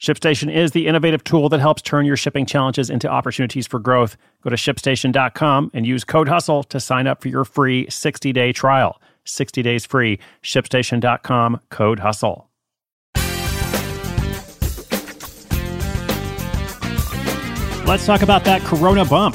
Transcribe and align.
ShipStation 0.00 0.54
is 0.54 0.70
the 0.70 0.86
innovative 0.86 1.24
tool 1.24 1.48
that 1.48 1.58
helps 1.58 1.82
turn 1.82 2.06
your 2.06 2.16
shipping 2.16 2.46
challenges 2.46 2.88
into 2.88 3.08
opportunities 3.08 3.66
for 3.66 3.80
growth. 3.80 4.16
Go 4.42 4.50
to 4.50 4.56
shipstation.com 4.56 5.72
and 5.74 5.84
use 5.84 6.04
code 6.04 6.28
HUSTLE 6.28 6.62
to 6.64 6.78
sign 6.78 7.08
up 7.08 7.20
for 7.20 7.28
your 7.28 7.44
free 7.44 7.88
60 7.90 8.32
day 8.32 8.52
trial. 8.52 9.00
60 9.24 9.60
days 9.60 9.84
free. 9.84 10.20
ShipStation.com, 10.42 11.60
code 11.70 11.98
HUSTLE. 11.98 12.44
Let's 17.84 18.06
talk 18.06 18.22
about 18.22 18.44
that 18.44 18.60
Corona 18.64 19.04
bump. 19.04 19.34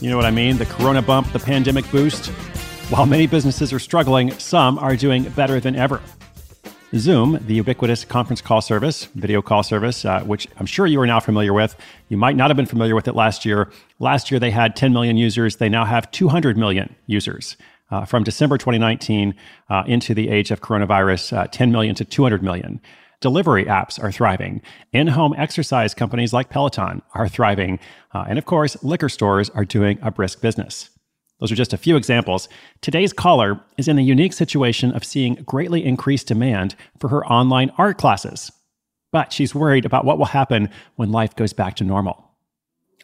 You 0.00 0.10
know 0.10 0.16
what 0.16 0.26
I 0.26 0.30
mean? 0.30 0.58
The 0.58 0.66
Corona 0.66 1.02
bump, 1.02 1.32
the 1.32 1.40
pandemic 1.40 1.90
boost. 1.90 2.26
While 2.90 3.06
many 3.06 3.26
businesses 3.26 3.72
are 3.72 3.78
struggling, 3.80 4.30
some 4.38 4.78
are 4.78 4.94
doing 4.94 5.24
better 5.30 5.58
than 5.58 5.74
ever. 5.74 6.00
Zoom, 6.96 7.38
the 7.46 7.54
ubiquitous 7.54 8.06
conference 8.06 8.40
call 8.40 8.62
service, 8.62 9.04
video 9.14 9.42
call 9.42 9.62
service, 9.62 10.06
uh, 10.06 10.20
which 10.22 10.48
I'm 10.58 10.64
sure 10.64 10.86
you 10.86 10.98
are 11.00 11.06
now 11.06 11.20
familiar 11.20 11.52
with. 11.52 11.76
You 12.08 12.16
might 12.16 12.34
not 12.34 12.48
have 12.48 12.56
been 12.56 12.64
familiar 12.64 12.94
with 12.94 13.06
it 13.06 13.14
last 13.14 13.44
year. 13.44 13.70
Last 13.98 14.30
year, 14.30 14.40
they 14.40 14.50
had 14.50 14.74
10 14.74 14.94
million 14.94 15.18
users. 15.18 15.56
They 15.56 15.68
now 15.68 15.84
have 15.84 16.10
200 16.12 16.56
million 16.56 16.94
users. 17.06 17.58
Uh, 17.90 18.04
from 18.04 18.24
December 18.24 18.56
2019 18.56 19.34
uh, 19.68 19.82
into 19.86 20.14
the 20.14 20.30
age 20.30 20.50
of 20.50 20.60
coronavirus, 20.60 21.36
uh, 21.36 21.46
10 21.48 21.70
million 21.72 21.94
to 21.94 22.04
200 22.04 22.42
million. 22.42 22.80
Delivery 23.20 23.66
apps 23.66 24.02
are 24.02 24.12
thriving. 24.12 24.62
In 24.92 25.08
home 25.08 25.34
exercise 25.36 25.92
companies 25.92 26.32
like 26.32 26.48
Peloton 26.48 27.02
are 27.14 27.28
thriving. 27.28 27.80
Uh, 28.14 28.24
and 28.28 28.38
of 28.38 28.46
course, 28.46 28.82
liquor 28.82 29.08
stores 29.08 29.50
are 29.50 29.64
doing 29.64 29.98
a 30.00 30.10
brisk 30.10 30.40
business. 30.40 30.90
Those 31.40 31.52
are 31.52 31.56
just 31.56 31.72
a 31.72 31.78
few 31.78 31.96
examples. 31.96 32.48
Today's 32.80 33.12
caller 33.12 33.60
is 33.76 33.86
in 33.86 33.94
the 33.96 34.02
unique 34.02 34.32
situation 34.32 34.90
of 34.92 35.04
seeing 35.04 35.34
greatly 35.46 35.84
increased 35.84 36.26
demand 36.26 36.74
for 36.98 37.08
her 37.08 37.24
online 37.26 37.70
art 37.78 37.96
classes. 37.96 38.50
But 39.12 39.32
she's 39.32 39.54
worried 39.54 39.84
about 39.84 40.04
what 40.04 40.18
will 40.18 40.26
happen 40.26 40.68
when 40.96 41.12
life 41.12 41.36
goes 41.36 41.52
back 41.52 41.76
to 41.76 41.84
normal. 41.84 42.24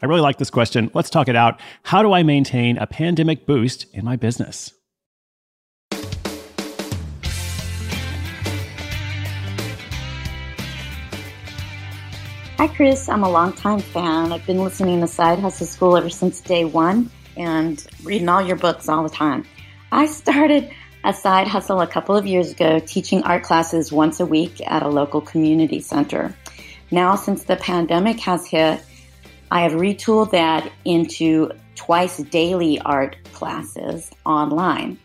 I 0.02 0.06
really 0.06 0.20
like 0.20 0.38
this 0.38 0.50
question. 0.50 0.90
Let's 0.94 1.10
talk 1.10 1.28
it 1.28 1.36
out. 1.36 1.60
How 1.84 2.02
do 2.02 2.12
I 2.12 2.24
maintain 2.24 2.76
a 2.76 2.88
pandemic 2.88 3.46
boost 3.46 3.86
in 3.94 4.04
my 4.04 4.16
business? 4.16 4.72
Hi, 12.58 12.66
Chris. 12.68 13.08
I'm 13.08 13.22
a 13.22 13.30
longtime 13.30 13.78
fan. 13.78 14.32
I've 14.32 14.44
been 14.46 14.58
listening 14.58 15.00
to 15.00 15.06
Side 15.06 15.38
Hustle 15.38 15.66
School 15.66 15.96
ever 15.96 16.10
since 16.10 16.40
day 16.40 16.64
one 16.64 17.10
and 17.36 17.84
reading 18.02 18.28
all 18.28 18.42
your 18.42 18.56
books 18.56 18.88
all 18.88 19.02
the 19.02 19.08
time. 19.08 19.44
I 19.92 20.06
started 20.06 20.70
a 21.04 21.12
side 21.12 21.46
hustle 21.46 21.80
a 21.80 21.86
couple 21.86 22.16
of 22.16 22.26
years 22.26 22.52
ago 22.52 22.78
teaching 22.78 23.22
art 23.22 23.42
classes 23.42 23.92
once 23.92 24.20
a 24.20 24.26
week 24.26 24.60
at 24.66 24.82
a 24.82 24.88
local 24.88 25.20
community 25.20 25.80
center. 25.80 26.34
Now, 26.90 27.14
since 27.16 27.44
the 27.44 27.56
pandemic 27.56 28.20
has 28.20 28.46
hit, 28.46 28.82
I 29.50 29.60
have 29.60 29.72
retooled 29.72 30.30
that 30.32 30.70
into 30.84 31.50
twice 31.74 32.16
daily 32.18 32.80
art 32.80 33.16
classes 33.32 34.10
online. 34.24 34.98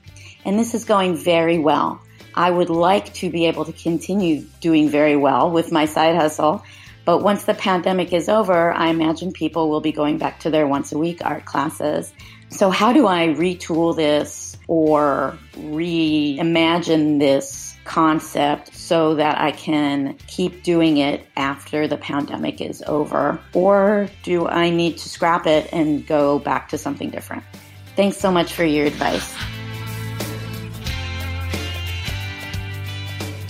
And 0.45 0.57
this 0.57 0.73
is 0.73 0.85
going 0.85 1.17
very 1.17 1.59
well. 1.59 2.01
I 2.33 2.49
would 2.49 2.69
like 2.69 3.13
to 3.15 3.29
be 3.29 3.47
able 3.47 3.65
to 3.65 3.73
continue 3.73 4.45
doing 4.61 4.89
very 4.89 5.15
well 5.15 5.51
with 5.51 5.71
my 5.71 5.85
side 5.85 6.15
hustle. 6.15 6.63
But 7.09 7.23
once 7.23 7.45
the 7.45 7.55
pandemic 7.55 8.13
is 8.13 8.29
over, 8.29 8.71
I 8.71 8.89
imagine 8.89 9.31
people 9.31 9.67
will 9.67 9.81
be 9.81 9.91
going 9.91 10.19
back 10.19 10.39
to 10.41 10.51
their 10.51 10.67
once 10.67 10.91
a 10.91 10.97
week 10.99 11.25
art 11.25 11.43
classes. 11.43 12.13
So, 12.49 12.69
how 12.69 12.93
do 12.93 13.07
I 13.07 13.29
retool 13.29 13.95
this 13.95 14.55
or 14.67 15.35
reimagine 15.55 17.17
this 17.17 17.75
concept 17.83 18.75
so 18.75 19.15
that 19.15 19.41
I 19.41 19.53
can 19.53 20.19
keep 20.27 20.61
doing 20.61 20.97
it 20.97 21.25
after 21.35 21.87
the 21.87 21.97
pandemic 21.97 22.61
is 22.61 22.83
over? 22.85 23.39
Or 23.55 24.07
do 24.21 24.47
I 24.47 24.69
need 24.69 24.99
to 24.99 25.09
scrap 25.09 25.47
it 25.47 25.67
and 25.73 26.05
go 26.05 26.37
back 26.37 26.69
to 26.69 26.77
something 26.77 27.09
different? 27.09 27.43
Thanks 27.95 28.17
so 28.17 28.31
much 28.31 28.53
for 28.53 28.63
your 28.63 28.85
advice. 28.85 29.35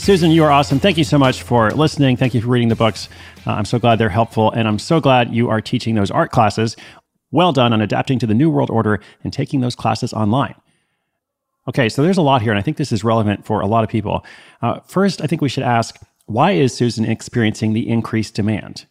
Susan, 0.10 0.32
you 0.32 0.44
are 0.44 0.50
awesome. 0.50 0.80
Thank 0.80 0.98
you 0.98 1.04
so 1.04 1.20
much 1.20 1.44
for 1.44 1.70
listening. 1.70 2.18
Thank 2.18 2.34
you 2.34 2.42
for 2.42 2.48
reading 2.48 2.70
the 2.70 2.76
books. 2.76 3.10
Uh, 3.46 3.52
I'm 3.52 3.66
so 3.66 3.80
glad 3.80 3.98
they're 3.98 4.10
helpful. 4.10 4.52
And 4.52 4.68
I'm 4.68 4.80
so 4.80 5.00
glad 5.00 5.34
you 5.34 5.50
are 5.50 5.62
teaching 5.62 5.96
those 5.96 6.12
art 6.12 6.32
classes 6.32 6.76
well 7.32 7.52
done 7.52 7.74
on 7.74 7.82
adapting 7.82 8.20
to 8.20 8.28
the 8.28 8.34
new 8.34 8.50
world 8.50 8.70
order 8.70 9.00
and 9.24 9.32
taking 9.32 9.62
those 9.62 9.76
classes 9.76 10.14
online. 10.14 10.56
Okay, 11.68 11.90
so 11.90 12.02
there's 12.02 12.18
a 12.18 12.24
lot 12.24 12.42
here, 12.42 12.52
and 12.52 12.58
I 12.58 12.64
think 12.64 12.78
this 12.78 12.92
is 12.92 13.04
relevant 13.04 13.46
for 13.46 13.62
a 13.62 13.68
lot 13.68 13.84
of 13.84 13.90
people. 13.90 14.26
Uh, 14.62 14.80
first, 14.88 15.22
I 15.22 15.28
think 15.28 15.42
we 15.42 15.50
should 15.50 15.64
ask 15.64 16.00
why 16.26 16.52
is 16.52 16.74
Susan 16.74 17.06
experiencing 17.06 17.74
the 17.74 17.88
increased 17.90 18.36
demand? 18.36 18.86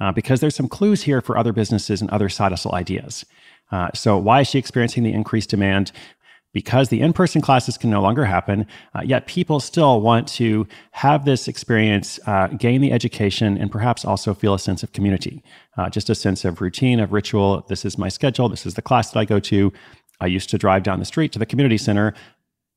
Uh, 0.00 0.10
because 0.10 0.40
there's 0.40 0.56
some 0.56 0.68
clues 0.68 1.02
here 1.02 1.20
for 1.20 1.38
other 1.38 1.52
businesses 1.52 2.00
and 2.00 2.10
other 2.10 2.28
side 2.28 2.50
hustle 2.50 2.74
ideas. 2.74 3.24
Uh, 3.70 3.88
so, 3.94 4.18
why 4.18 4.40
is 4.40 4.48
she 4.48 4.58
experiencing 4.58 5.04
the 5.04 5.12
increased 5.12 5.50
demand? 5.50 5.92
Because 6.54 6.88
the 6.88 7.02
in 7.02 7.12
person 7.12 7.42
classes 7.42 7.76
can 7.76 7.90
no 7.90 8.00
longer 8.00 8.24
happen, 8.24 8.66
uh, 8.94 9.02
yet 9.04 9.26
people 9.26 9.60
still 9.60 10.00
want 10.00 10.26
to 10.26 10.66
have 10.92 11.26
this 11.26 11.46
experience, 11.48 12.18
uh, 12.26 12.46
gain 12.46 12.80
the 12.80 12.92
education, 12.92 13.58
and 13.58 13.70
perhaps 13.70 14.04
also 14.04 14.32
feel 14.32 14.54
a 14.54 14.58
sense 14.58 14.82
of 14.82 14.92
community, 14.92 15.42
uh, 15.76 15.90
just 15.90 16.08
a 16.08 16.14
sense 16.14 16.44
of 16.46 16.62
routine, 16.62 17.00
of 17.00 17.12
ritual. 17.12 17.66
This 17.68 17.84
is 17.84 17.98
my 17.98 18.08
schedule. 18.08 18.48
This 18.48 18.64
is 18.64 18.74
the 18.74 18.82
class 18.82 19.10
that 19.10 19.18
I 19.18 19.26
go 19.26 19.38
to. 19.40 19.70
I 20.20 20.26
used 20.26 20.48
to 20.50 20.58
drive 20.58 20.84
down 20.84 21.00
the 21.00 21.04
street 21.04 21.32
to 21.32 21.38
the 21.38 21.46
community 21.46 21.76
center. 21.76 22.14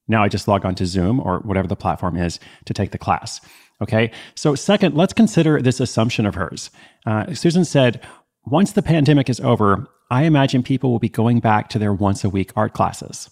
Now 0.08 0.24
I 0.24 0.28
just 0.28 0.48
log 0.48 0.66
on 0.66 0.76
to 0.76 0.86
Zoom 0.86 1.20
or 1.20 1.40
whatever 1.40 1.68
the 1.68 1.76
platform 1.76 2.18
is 2.18 2.40
to 2.66 2.74
take 2.74 2.92
the 2.92 2.98
class. 2.98 3.40
Okay. 3.80 4.10
So, 4.34 4.56
second, 4.56 4.96
let's 4.96 5.14
consider 5.14 5.62
this 5.62 5.80
assumption 5.80 6.26
of 6.26 6.34
hers. 6.34 6.72
Uh, 7.06 7.32
Susan 7.36 7.64
said, 7.64 8.02
once 8.46 8.72
the 8.72 8.82
pandemic 8.82 9.30
is 9.30 9.40
over, 9.42 9.88
I 10.10 10.24
imagine 10.24 10.64
people 10.64 10.90
will 10.90 11.00
be 11.00 11.10
going 11.10 11.40
back 11.40 11.70
to 11.70 11.80
their 11.80 11.94
once 11.94 12.24
a 12.24 12.30
week 12.30 12.52
art 12.56 12.74
classes. 12.74 13.30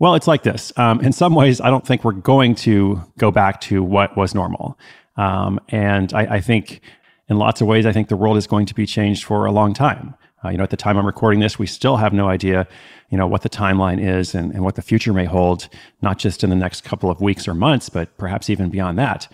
Well, 0.00 0.14
it's 0.14 0.26
like 0.26 0.42
this. 0.42 0.72
Um, 0.78 1.00
in 1.02 1.12
some 1.12 1.34
ways, 1.34 1.60
I 1.60 1.68
don't 1.68 1.86
think 1.86 2.04
we're 2.04 2.12
going 2.12 2.54
to 2.56 3.02
go 3.18 3.30
back 3.30 3.60
to 3.62 3.82
what 3.82 4.16
was 4.16 4.34
normal. 4.34 4.78
Um, 5.16 5.60
and 5.68 6.12
I, 6.14 6.36
I, 6.36 6.40
think 6.40 6.80
in 7.28 7.36
lots 7.36 7.60
of 7.60 7.66
ways, 7.66 7.84
I 7.84 7.92
think 7.92 8.08
the 8.08 8.16
world 8.16 8.38
is 8.38 8.46
going 8.46 8.64
to 8.64 8.74
be 8.74 8.86
changed 8.86 9.24
for 9.24 9.44
a 9.44 9.52
long 9.52 9.74
time. 9.74 10.14
Uh, 10.42 10.48
you 10.48 10.56
know, 10.56 10.64
at 10.64 10.70
the 10.70 10.76
time 10.78 10.96
I'm 10.96 11.04
recording 11.04 11.40
this, 11.40 11.58
we 11.58 11.66
still 11.66 11.98
have 11.98 12.14
no 12.14 12.28
idea, 12.28 12.66
you 13.10 13.18
know, 13.18 13.26
what 13.26 13.42
the 13.42 13.50
timeline 13.50 14.02
is 14.02 14.34
and, 14.34 14.54
and 14.54 14.64
what 14.64 14.76
the 14.76 14.82
future 14.82 15.12
may 15.12 15.26
hold, 15.26 15.68
not 16.00 16.18
just 16.18 16.42
in 16.42 16.48
the 16.48 16.56
next 16.56 16.82
couple 16.82 17.10
of 17.10 17.20
weeks 17.20 17.46
or 17.46 17.52
months, 17.52 17.90
but 17.90 18.16
perhaps 18.16 18.48
even 18.48 18.70
beyond 18.70 18.98
that. 18.98 19.28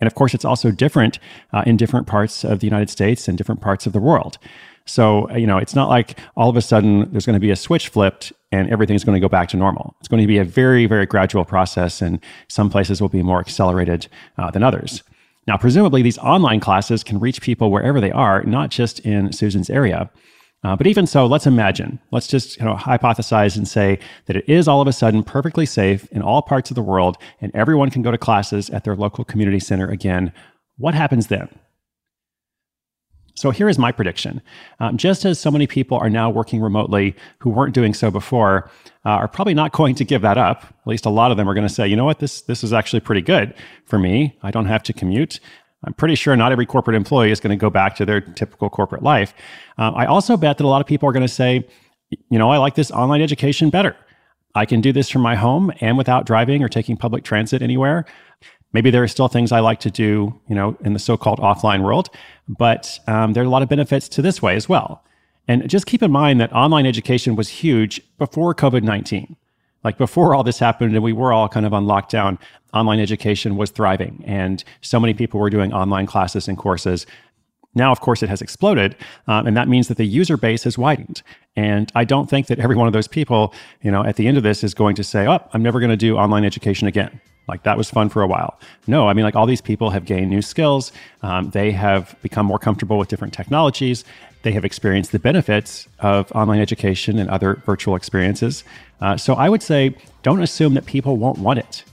And 0.00 0.06
of 0.06 0.14
course, 0.14 0.34
it's 0.34 0.44
also 0.44 0.70
different 0.70 1.18
uh, 1.52 1.64
in 1.66 1.76
different 1.76 2.06
parts 2.06 2.44
of 2.44 2.60
the 2.60 2.66
United 2.66 2.90
States 2.90 3.28
and 3.28 3.36
different 3.36 3.60
parts 3.60 3.86
of 3.86 3.92
the 3.92 4.00
world. 4.00 4.38
So, 4.88 5.30
you 5.36 5.46
know, 5.46 5.58
it's 5.58 5.74
not 5.74 5.88
like 5.88 6.18
all 6.34 6.48
of 6.48 6.56
a 6.56 6.62
sudden 6.62 7.10
there's 7.12 7.26
going 7.26 7.34
to 7.34 7.40
be 7.40 7.50
a 7.50 7.56
switch 7.56 7.88
flipped 7.88 8.32
and 8.50 8.70
everything's 8.70 9.04
going 9.04 9.16
to 9.16 9.20
go 9.20 9.28
back 9.28 9.48
to 9.50 9.56
normal. 9.56 9.94
It's 10.00 10.08
going 10.08 10.22
to 10.22 10.26
be 10.26 10.38
a 10.38 10.44
very, 10.44 10.86
very 10.86 11.04
gradual 11.04 11.44
process, 11.44 12.00
and 12.00 12.18
some 12.48 12.70
places 12.70 13.02
will 13.02 13.10
be 13.10 13.22
more 13.22 13.40
accelerated 13.40 14.08
uh, 14.38 14.50
than 14.50 14.62
others. 14.62 15.02
Now, 15.46 15.58
presumably, 15.58 16.00
these 16.02 16.18
online 16.18 16.60
classes 16.60 17.04
can 17.04 17.18
reach 17.20 17.42
people 17.42 17.70
wherever 17.70 18.00
they 18.00 18.10
are, 18.10 18.42
not 18.44 18.70
just 18.70 19.00
in 19.00 19.32
Susan's 19.32 19.68
area. 19.68 20.10
Uh, 20.64 20.74
but 20.74 20.88
even 20.88 21.06
so, 21.06 21.24
let's 21.24 21.46
imagine, 21.46 22.00
let's 22.10 22.26
just 22.26 22.58
you 22.58 22.64
know, 22.64 22.74
hypothesize 22.74 23.56
and 23.56 23.68
say 23.68 23.98
that 24.26 24.34
it 24.34 24.48
is 24.48 24.66
all 24.66 24.80
of 24.80 24.88
a 24.88 24.92
sudden 24.92 25.22
perfectly 25.22 25.64
safe 25.64 26.08
in 26.10 26.20
all 26.20 26.42
parts 26.42 26.70
of 26.70 26.74
the 26.74 26.82
world, 26.82 27.16
and 27.40 27.54
everyone 27.54 27.90
can 27.90 28.02
go 28.02 28.10
to 28.10 28.18
classes 28.18 28.68
at 28.70 28.82
their 28.82 28.96
local 28.96 29.24
community 29.24 29.60
center 29.60 29.88
again. 29.88 30.32
What 30.76 30.94
happens 30.94 31.28
then? 31.28 31.48
So 33.38 33.52
here 33.52 33.68
is 33.68 33.78
my 33.78 33.92
prediction. 33.92 34.42
Um, 34.80 34.96
just 34.96 35.24
as 35.24 35.38
so 35.38 35.48
many 35.48 35.68
people 35.68 35.96
are 35.96 36.10
now 36.10 36.28
working 36.28 36.60
remotely 36.60 37.14
who 37.38 37.50
weren't 37.50 37.72
doing 37.72 37.94
so 37.94 38.10
before, 38.10 38.68
uh, 39.06 39.10
are 39.10 39.28
probably 39.28 39.54
not 39.54 39.70
going 39.80 39.94
to 39.94 40.04
give 40.04 40.22
that 40.22 40.38
up. 40.38 40.64
At 40.64 40.86
least 40.86 41.06
a 41.06 41.10
lot 41.10 41.30
of 41.30 41.36
them 41.36 41.48
are 41.48 41.54
going 41.54 41.66
to 41.66 41.72
say, 41.72 41.86
you 41.86 41.94
know 41.94 42.04
what, 42.04 42.18
this 42.18 42.40
this 42.42 42.64
is 42.64 42.72
actually 42.72 42.98
pretty 42.98 43.22
good 43.22 43.54
for 43.84 43.96
me. 43.96 44.36
I 44.42 44.50
don't 44.50 44.66
have 44.66 44.82
to 44.84 44.92
commute. 44.92 45.38
I'm 45.84 45.94
pretty 45.94 46.16
sure 46.16 46.34
not 46.36 46.52
every 46.52 46.66
corporate 46.66 46.96
employee 46.96 47.30
is 47.30 47.40
going 47.40 47.56
to 47.56 47.60
go 47.60 47.70
back 47.70 47.94
to 47.96 48.04
their 48.04 48.20
typical 48.20 48.68
corporate 48.68 49.02
life. 49.02 49.32
Um, 49.76 49.94
I 49.94 50.06
also 50.06 50.36
bet 50.36 50.58
that 50.58 50.64
a 50.64 50.68
lot 50.68 50.80
of 50.80 50.86
people 50.86 51.08
are 51.08 51.12
going 51.12 51.26
to 51.26 51.32
say, 51.32 51.66
you 52.10 52.38
know, 52.38 52.50
I 52.50 52.58
like 52.58 52.74
this 52.74 52.90
online 52.90 53.22
education 53.22 53.70
better. 53.70 53.94
I 54.54 54.66
can 54.66 54.80
do 54.80 54.92
this 54.92 55.08
from 55.08 55.22
my 55.22 55.36
home 55.36 55.72
and 55.80 55.96
without 55.96 56.26
driving 56.26 56.64
or 56.64 56.68
taking 56.68 56.96
public 56.96 57.22
transit 57.22 57.62
anywhere. 57.62 58.06
Maybe 58.72 58.90
there 58.90 59.02
are 59.02 59.08
still 59.08 59.28
things 59.28 59.52
I 59.52 59.60
like 59.60 59.80
to 59.80 59.90
do, 59.90 60.38
you 60.48 60.54
know, 60.54 60.76
in 60.80 60.92
the 60.92 60.98
so-called 60.98 61.38
offline 61.38 61.82
world, 61.82 62.10
but 62.48 62.98
um, 63.06 63.32
there 63.32 63.42
are 63.42 63.46
a 63.46 63.50
lot 63.50 63.62
of 63.62 63.68
benefits 63.68 64.08
to 64.10 64.22
this 64.22 64.42
way 64.42 64.56
as 64.56 64.68
well. 64.68 65.04
And 65.46 65.68
just 65.68 65.86
keep 65.86 66.02
in 66.02 66.10
mind 66.10 66.40
that 66.40 66.52
online 66.52 66.86
education 66.86 67.34
was 67.34 67.48
huge 67.48 68.02
before 68.18 68.54
COVID 68.54 68.82
19. 68.82 69.36
Like 69.84 69.98
before 69.98 70.34
all 70.34 70.42
this 70.42 70.58
happened 70.58 70.94
and 70.94 71.02
we 71.02 71.12
were 71.12 71.32
all 71.32 71.48
kind 71.48 71.64
of 71.64 71.72
on 71.72 71.86
lockdown, 71.86 72.38
online 72.74 73.00
education 73.00 73.56
was 73.56 73.70
thriving 73.70 74.22
and 74.26 74.62
so 74.80 74.98
many 75.00 75.14
people 75.14 75.40
were 75.40 75.50
doing 75.50 75.72
online 75.72 76.06
classes 76.06 76.48
and 76.48 76.58
courses. 76.58 77.06
Now, 77.74 77.92
of 77.92 78.00
course, 78.00 78.22
it 78.22 78.28
has 78.28 78.42
exploded, 78.42 78.96
um, 79.28 79.46
and 79.46 79.56
that 79.56 79.68
means 79.68 79.88
that 79.88 79.98
the 79.98 80.06
user 80.06 80.36
base 80.36 80.64
has 80.64 80.78
widened. 80.78 81.22
And 81.54 81.92
I 81.94 82.04
don't 82.04 82.28
think 82.28 82.46
that 82.48 82.58
every 82.58 82.74
one 82.74 82.86
of 82.86 82.92
those 82.92 83.06
people, 83.06 83.54
you 83.82 83.90
know, 83.90 84.04
at 84.04 84.16
the 84.16 84.26
end 84.26 84.36
of 84.36 84.42
this 84.42 84.64
is 84.64 84.74
going 84.74 84.96
to 84.96 85.04
say, 85.04 85.28
"Oh, 85.28 85.38
I'm 85.52 85.62
never 85.62 85.78
going 85.78 85.90
to 85.90 85.96
do 85.96 86.16
online 86.16 86.44
education 86.44 86.88
again." 86.88 87.20
Like 87.48 87.62
that 87.62 87.78
was 87.78 87.90
fun 87.90 88.08
for 88.08 88.22
a 88.22 88.26
while. 88.26 88.58
No, 88.86 89.08
I 89.08 89.14
mean, 89.14 89.24
like 89.24 89.34
all 89.34 89.46
these 89.46 89.60
people 89.60 89.90
have 89.90 90.04
gained 90.04 90.30
new 90.30 90.42
skills. 90.42 90.92
Um, 91.22 91.50
they 91.50 91.72
have 91.72 92.14
become 92.22 92.46
more 92.46 92.58
comfortable 92.58 92.98
with 92.98 93.08
different 93.08 93.32
technologies. 93.32 94.04
They 94.42 94.52
have 94.52 94.64
experienced 94.64 95.12
the 95.12 95.18
benefits 95.18 95.88
of 95.98 96.30
online 96.32 96.60
education 96.60 97.18
and 97.18 97.28
other 97.30 97.54
virtual 97.66 97.96
experiences. 97.96 98.64
Uh, 99.00 99.16
so 99.16 99.34
I 99.34 99.48
would 99.48 99.62
say 99.62 99.96
don't 100.22 100.42
assume 100.42 100.74
that 100.74 100.86
people 100.86 101.16
won't 101.16 101.38
want 101.38 101.58
it. 101.58 101.84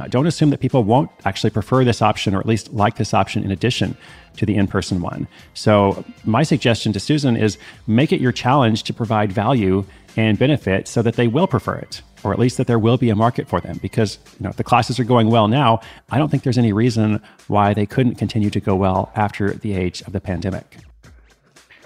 Uh, 0.00 0.08
don't 0.08 0.26
assume 0.26 0.50
that 0.50 0.60
people 0.60 0.82
won't 0.82 1.10
actually 1.24 1.50
prefer 1.50 1.84
this 1.84 2.02
option 2.02 2.34
or 2.34 2.40
at 2.40 2.46
least 2.46 2.72
like 2.72 2.96
this 2.96 3.14
option 3.14 3.44
in 3.44 3.52
addition 3.52 3.96
to 4.36 4.44
the 4.44 4.56
in 4.56 4.66
person 4.66 5.00
one. 5.00 5.28
So, 5.54 6.04
my 6.24 6.42
suggestion 6.42 6.92
to 6.94 7.00
Susan 7.00 7.36
is 7.36 7.58
make 7.86 8.12
it 8.12 8.20
your 8.20 8.32
challenge 8.32 8.82
to 8.84 8.92
provide 8.92 9.32
value 9.32 9.84
and 10.16 10.38
benefit 10.38 10.88
so 10.88 11.02
that 11.02 11.16
they 11.16 11.26
will 11.26 11.46
prefer 11.46 11.74
it 11.74 12.02
or 12.24 12.32
at 12.32 12.38
least 12.38 12.56
that 12.56 12.66
there 12.66 12.78
will 12.78 12.96
be 12.96 13.10
a 13.10 13.14
market 13.14 13.46
for 13.46 13.60
them. 13.60 13.78
Because 13.80 14.18
you 14.38 14.44
know, 14.44 14.50
if 14.50 14.56
the 14.56 14.64
classes 14.64 14.98
are 14.98 15.04
going 15.04 15.28
well 15.28 15.46
now, 15.46 15.80
I 16.10 16.18
don't 16.18 16.30
think 16.30 16.42
there's 16.42 16.58
any 16.58 16.72
reason 16.72 17.22
why 17.46 17.74
they 17.74 17.86
couldn't 17.86 18.16
continue 18.16 18.50
to 18.50 18.60
go 18.60 18.74
well 18.74 19.12
after 19.14 19.52
the 19.52 19.74
age 19.74 20.00
of 20.02 20.12
the 20.12 20.20
pandemic. 20.20 20.78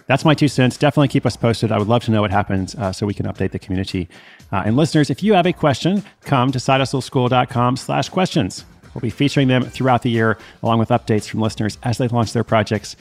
That's 0.06 0.24
my 0.24 0.32
two 0.32 0.48
cents. 0.48 0.78
Definitely 0.78 1.08
keep 1.08 1.26
us 1.26 1.36
posted. 1.36 1.70
I 1.70 1.78
would 1.78 1.88
love 1.88 2.02
to 2.04 2.10
know 2.10 2.22
what 2.22 2.30
happens 2.30 2.74
uh, 2.76 2.92
so 2.92 3.04
we 3.04 3.12
can 3.12 3.26
update 3.26 3.50
the 3.50 3.58
community. 3.58 4.08
Uh, 4.50 4.62
and 4.64 4.74
listeners, 4.74 5.10
if 5.10 5.22
you 5.22 5.34
have 5.34 5.44
a 5.44 5.52
question, 5.52 6.02
come 6.22 6.50
to 6.52 6.58
sidehustleschool.com 6.58 7.76
slash 7.76 8.08
questions. 8.08 8.64
We'll 8.94 9.02
be 9.02 9.10
featuring 9.10 9.48
them 9.48 9.64
throughout 9.64 10.00
the 10.00 10.10
year, 10.10 10.38
along 10.62 10.78
with 10.78 10.88
updates 10.88 11.28
from 11.28 11.40
listeners 11.40 11.76
as 11.82 11.98
they 11.98 12.08
launch 12.08 12.32
their 12.32 12.42
projects. 12.42 12.96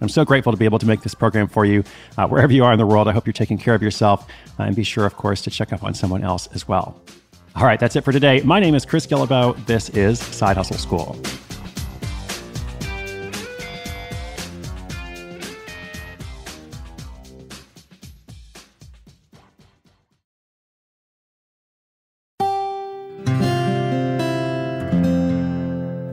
I'm 0.00 0.08
so 0.08 0.24
grateful 0.24 0.52
to 0.52 0.58
be 0.58 0.64
able 0.64 0.78
to 0.78 0.86
make 0.86 1.02
this 1.02 1.14
program 1.14 1.48
for 1.48 1.64
you 1.64 1.82
uh, 2.16 2.26
wherever 2.28 2.52
you 2.52 2.64
are 2.64 2.72
in 2.72 2.78
the 2.78 2.86
world. 2.86 3.08
I 3.08 3.12
hope 3.12 3.26
you're 3.26 3.32
taking 3.32 3.58
care 3.58 3.74
of 3.74 3.82
yourself 3.82 4.28
uh, 4.58 4.64
and 4.64 4.76
be 4.76 4.84
sure, 4.84 5.06
of 5.06 5.16
course, 5.16 5.42
to 5.42 5.50
check 5.50 5.72
up 5.72 5.82
on 5.82 5.94
someone 5.94 6.22
else 6.22 6.48
as 6.54 6.68
well. 6.68 7.00
All 7.56 7.64
right, 7.64 7.80
that's 7.80 7.96
it 7.96 8.04
for 8.04 8.12
today. 8.12 8.40
My 8.42 8.60
name 8.60 8.74
is 8.74 8.86
Chris 8.86 9.06
Guillebeau. 9.06 9.66
This 9.66 9.88
is 9.90 10.20
Side 10.20 10.56
Hustle 10.56 10.78
School. 10.78 11.16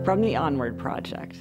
From 0.04 0.22
the 0.22 0.36
Onward 0.36 0.80
Project. 0.80 1.38